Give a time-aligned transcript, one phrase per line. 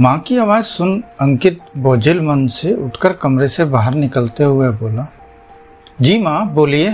[0.00, 5.06] माँ की आवाज़ सुन अंकित बोझिल मन से उठकर कमरे से बाहर निकलते हुए बोला,
[6.00, 6.88] जी माँ, बोलिए।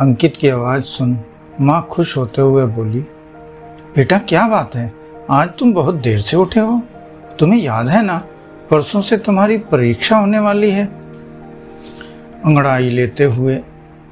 [0.00, 1.18] अंकित की आवाज़ सुन
[1.60, 3.00] माँ खुश होते हुए बोली,
[3.96, 4.92] बेटा, क्या बात है?
[5.30, 6.80] आज तुम बहुत देर से उठे हो।
[7.38, 8.22] तुम्हें याद है ना,
[8.70, 10.86] परसों से तुम्हारी परीक्षा होने वाली है?
[12.44, 13.60] अंगड़ाई लेते हुए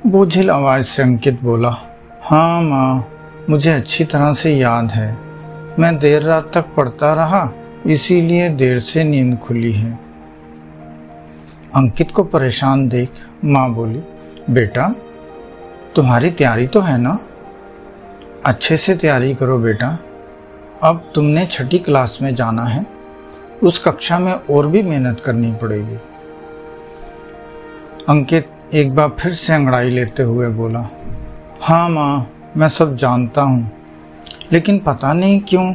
[0.07, 1.77] बोझिल आवाज़ से अंकित बोला
[2.23, 3.05] हाँ माँ,
[3.51, 5.32] मुझे अच्छी तरह से याद है।
[5.79, 7.53] मैं देर रात तक पढ़ता रहा,
[7.87, 9.93] इसीलिए देर से नींद खुली है।
[11.77, 13.11] अंकित को परेशान देख
[13.45, 14.03] माँ बोली,
[14.51, 14.95] बेटा,
[15.97, 17.19] तुम्हारी तैयारी तो है ना?
[18.47, 19.99] अच्छे से तैयारी करो बेटा।
[20.83, 22.87] अब तुमने छठी क्लास में जाना है।
[23.63, 25.97] उस कक्षा में और भी मेहनत करनी पड़ेगी।
[28.09, 30.89] अंकित एक बार फिर से अंगड़ाई लेते हुए बोला
[31.63, 33.82] हाँ माँ, मैं सब जानता हूँ।
[34.53, 35.75] लेकिन पता नहीं क्यों,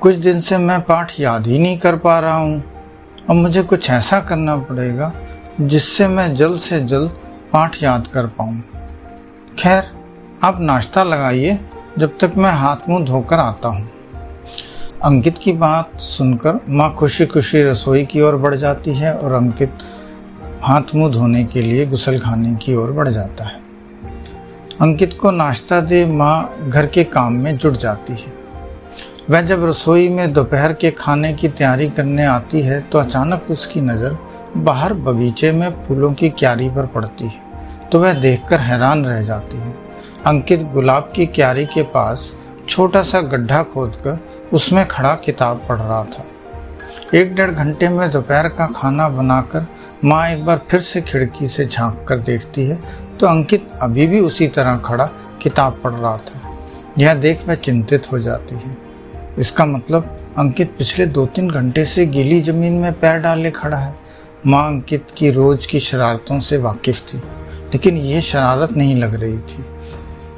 [0.00, 2.62] कुछ दिन से मैं पाठ याद ही नहीं कर पा रहा हूँ।
[3.30, 5.12] अब मुझे कुछ ऐसा करना पड़ेगा,
[5.60, 7.10] जिससे मैं जल्द से जल्द
[7.52, 8.60] पाठ याद कर पाऊँ।
[9.58, 9.84] खैर,
[10.44, 11.58] आप नाश्ता लगाइए
[11.98, 13.90] जब तक मैं हाथ मुँह धोकर आता हूँ।
[15.04, 19.78] अंकित की बात सुनकर माँ खुशी खुशी रसोई की ओर बढ़ जाती है और अंकित
[20.62, 23.61] हाथ मुँह धोने के लिए गुसल खाने की ओर बढ़ जाता है।
[24.80, 28.32] अंकित को नाश्ता दे माँ घर के काम में जुट जाती है।
[29.30, 33.80] वह जब रसोई में दोपहर के खाने की तैयारी करने आती है तो अचानक उसकी
[33.80, 34.16] नज़र
[34.56, 39.58] बाहर बगीचे में फूलों की क्यारी पर पड़ती है तो वह देखकर हैरान रह जाती
[39.58, 39.74] है।
[40.26, 42.30] अंकित गुलाब की क्यारी के पास
[42.68, 44.18] छोटा सा गड्ढा खोदकर
[44.52, 46.24] उसमें खड़ा किताब पढ़ रहा था।
[47.14, 49.66] एक डेढ़ घंटे में दोपहर का खाना बनाकर
[50.04, 52.76] माँ एक बार फिर से खिड़की से झाँक कर देखती है
[53.22, 55.04] तो अंकित अभी भी उसी तरह खड़ा
[55.42, 56.40] किताब पढ़ रहा था।
[56.98, 58.76] यह देख वह चिंतित हो जाती है।
[59.38, 63.94] इसका मतलब अंकित पिछले दो तीन घंटे से गीली ज़मीन में पैर डाले खड़ा है।
[64.46, 69.38] माँ अंकित की रोज की शरारतों से वाकिफ थी, लेकिन यह शरारत नहीं लग रही
[69.38, 69.64] थी।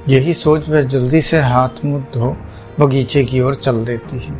[0.09, 2.37] यही सोच वह जल्दी से हाथ मुँह धो
[2.81, 4.39] बगीचे की ओर चल देती है।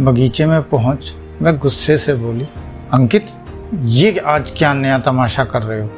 [0.00, 2.48] बगीचे में पहुँच वह गुस्से से बोली,
[2.92, 3.26] अंकित,
[3.74, 5.90] ये आज क्या नया तमाशा कर रहे हो?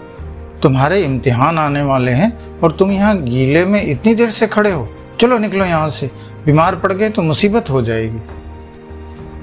[0.62, 4.88] तुम्हारे इम्तिहान आने वाले हैं और तुम यहाँ गीले में इतनी देर से खड़े हो।
[5.20, 6.10] चलो निकलो यहाँ से।
[6.46, 8.20] बीमार पड़ गए तो मुसीबत हो जाएगी।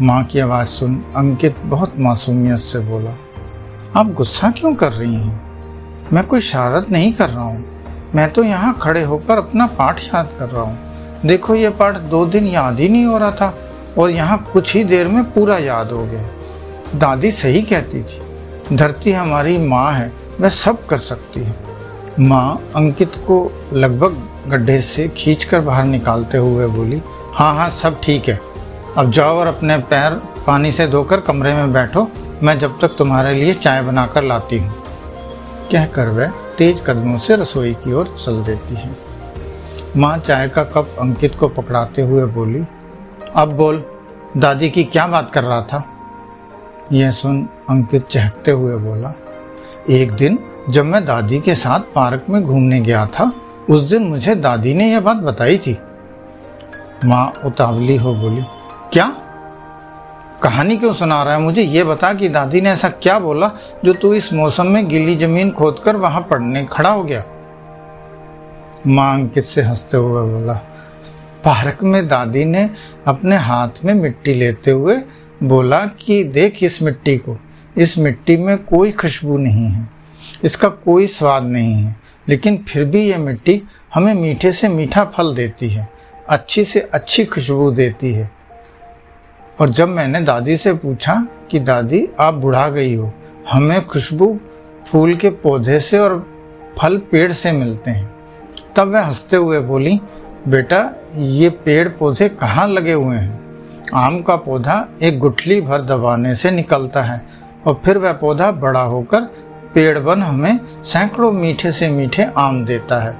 [0.01, 3.11] माँ की आवाज़ सुन अंकित बहुत मासूमियत से बोला,
[3.95, 5.41] आप गुस्सा क्यों कर रही हैं?
[6.13, 10.29] मैं कोई शरारत नहीं कर रहा हूँ। मैं तो यहाँ खड़े होकर अपना पाठ याद
[10.39, 13.53] कर रहा हूँ। देखो ये पाठ दो दिन याद ही नहीं हो रहा था
[13.97, 19.11] और यहाँ कुछ ही देर में पूरा याद हो गया। दादी सही कहती थी, धरती
[19.11, 21.55] हमारी माँ है वह सब कर सकती हूँ।
[22.19, 23.39] माँ अंकित को
[23.73, 27.01] लगभग गड्ढे से खींचकर बाहर निकालते हुए बोली
[27.33, 28.39] हाँ हाँ सब ठीक है।
[28.97, 30.13] अब जाओ और अपने पैर
[30.47, 32.07] पानी से धोकर कमरे में बैठो।
[32.43, 34.73] मैं जब तक तुम्हारे लिए चाय बनाकर लाती हूँ।
[35.71, 38.95] कहकर वह तेज कदमों से रसोई की ओर चल देती है।
[39.97, 42.63] माँ चाय का कप अंकित को पकड़ाते हुए बोली,
[43.35, 43.83] अब बोल,
[44.37, 45.83] दादी की क्या बात कर रहा था?
[46.91, 49.13] यह सुन अंकित चहकते हुए बोला
[49.89, 53.31] एक दिन जब मैं दादी के साथ पार्क में घूमने गया था,
[53.69, 55.77] उस दिन मुझे दादी ने यह बात बताई थी।
[57.05, 58.41] माँ उतावली हो बोली,
[58.93, 59.13] क्या?
[60.43, 61.39] कहानी क्यों सुना रहा है?
[61.39, 63.51] मुझे ये बता कि दादी ने ऐसा क्या बोला
[63.85, 67.23] जो तू इस मौसम में गीली ज़मीन खोदकर वहाँ पढ़ने खड़ा हो गया?
[68.87, 70.53] माँ अंकित से हँसते हुए बोला,
[71.45, 72.69] पार्क में दादी ने
[73.07, 74.97] अपने हाथ में मिट्टी लेते हुए
[75.43, 77.37] बोला कि देख इस मिट्टी को।
[77.77, 79.89] इस मिट्टी में कोई खुशबू नहीं है।
[80.43, 81.95] इसका कोई स्वाद नहीं है।
[82.29, 83.63] लेकिन फिर भी यह मिट्टी
[83.93, 85.89] हमें मीठे से मीठा फल देती है,
[86.29, 88.31] अच्छी से अच्छी खुशबू देती है।
[89.59, 93.13] और जब मैंने दादी से पूछा कि, दादी, आप बुढ़ा गई हो।
[93.51, 94.39] हमें खुशबू
[94.87, 96.27] फूल के पौधे से और
[96.81, 98.15] फल पेड़ से मिलते हैं।
[98.75, 99.99] तब वह हँसते हुए बोली,
[100.47, 103.45] बेटा, ये पेड़ पौधे कहाँ लगे हुए हैं?
[103.95, 107.34] आम का पौधा एक गुठली भर दबाने से निकलता है।
[107.65, 109.21] और फिर वह पौधा बड़ा होकर
[109.73, 113.17] पेड़ बन हमें सैकड़ों मीठे से मीठे आम देता है।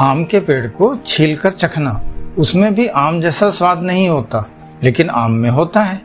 [0.00, 2.00] आम के पेड़ को छील कर चखना,
[2.38, 4.44] उसमें भी आम जैसा स्वाद नहीं होता,
[4.82, 6.00] लेकिन आम में होता है।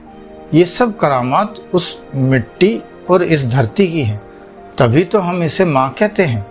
[0.53, 4.21] ये सब करामात उस मिट्टी और इस धरती की है।
[4.77, 6.45] तभी तो हम इसे माँ कहते हैं।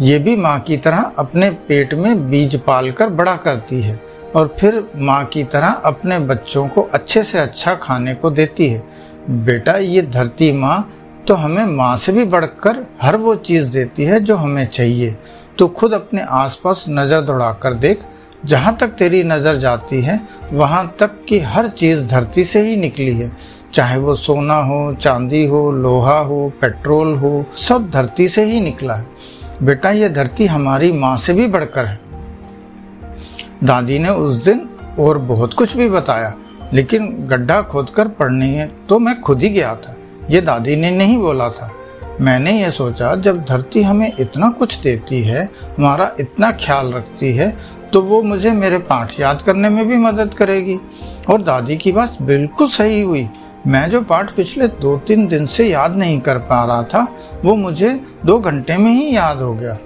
[0.00, 3.98] ये भी माँ की तरह अपने पेट में बीज पालकर बड़ा करती है
[4.36, 8.82] और फिर माँ की तरह अपने बच्चों को अच्छे से अच्छा खाने को देती है।
[9.30, 10.98] बेटा, ये धरती माँ
[11.28, 15.16] तो हमें माँ से भी बढ़कर हर वो चीज़ देती है जो हमें चाहिए।
[15.58, 18.02] तो खुद अपने आसपास नज़र दौड़ा कर देख,
[18.44, 20.20] जहाँ तक तेरी नज़र जाती है,
[20.52, 23.30] वहाँ तक की हर चीज़ धरती से ही निकली है।
[23.74, 28.94] चाहे वो सोना हो, चांदी हो, लोहा हो, पेट्रोल हो, सब धरती से ही निकला
[28.94, 29.06] है।
[29.62, 32.00] बेटा, ये धरती हमारी माँ से भी बढ़कर है।
[33.64, 36.34] दादी ने उस दिन और बहुत कुछ भी बताया।
[36.72, 39.96] लेकिन गड्ढा खोदकर पढ़ने है तो मैं खुद ही गया था।
[40.30, 41.70] ये दादी ने नहीं बोला था।
[42.20, 45.44] मैंने ये सोचा, जब धरती हमें इतना कुछ देती है,
[45.78, 47.56] हमारा इतना ख्याल रखती है
[47.92, 50.78] तो वो मुझे मेरे पाठ याद करने में भी मदद करेगी।
[51.30, 53.28] और दादी की बात बिल्कुल सही हुई।
[53.66, 57.06] मैं जो पाठ पिछले दो तीन दिन से याद नहीं कर पा रहा था,
[57.44, 57.88] वो मुझे
[58.26, 59.76] दो घंटे में ही याद हो गया।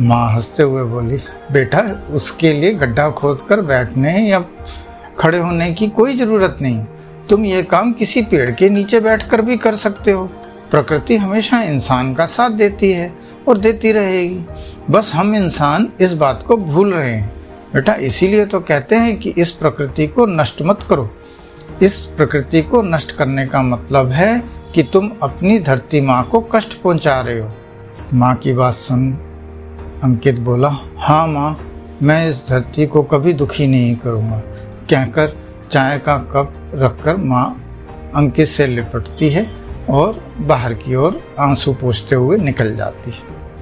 [0.00, 1.16] माँ हँसते हुए बोली,
[1.52, 4.44] बेटा, उसके लिए गड्ढा खोद कर बैठने या
[5.20, 6.84] खड़े होने की कोई ज़रूरत नहीं।
[7.28, 10.24] तुम ये काम किसी पेड़ के नीचे बैठकर भी कर सकते हो।
[10.70, 13.12] प्रकृति हमेशा इंसान का साथ देती है
[13.48, 14.44] और देती रहेगी।
[14.90, 17.32] बस हम इंसान इस बात को भूल रहे हैं।
[17.74, 21.08] बेटा, इसीलिए तो कहते हैं कि इस प्रकृति को नष्ट मत करो।
[21.82, 24.42] इस प्रकृति को नष्ट करने का मतलब है
[24.74, 27.50] कि तुम अपनी धरती माँ को कष्ट पहुँचा रहे हो।
[28.14, 29.12] माँ की बात सुन,
[30.04, 30.68] अंकित बोला
[30.98, 31.56] हाँ माँ,
[32.02, 34.42] मैं इस धरती को कभी दुखी नहीं करूँगा।
[34.90, 35.36] कहकर
[35.70, 37.46] चाय का कप रखकर माँ
[38.16, 39.46] अंकित से लिपटती है
[39.90, 43.29] और बाहर की ओर आँसू पोछते हुए निकल जाती है।